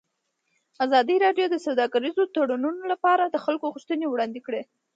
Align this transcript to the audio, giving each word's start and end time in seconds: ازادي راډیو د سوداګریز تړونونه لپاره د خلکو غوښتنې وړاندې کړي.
ازادي 0.85 1.15
راډیو 1.25 1.45
د 1.49 1.55
سوداګریز 1.65 2.17
تړونونه 2.35 2.83
لپاره 2.91 3.23
د 3.25 3.35
خلکو 3.45 3.65
غوښتنې 3.73 4.05
وړاندې 4.09 4.39
کړي. 4.47 4.61